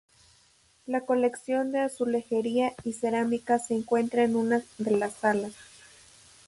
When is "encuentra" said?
3.75-4.23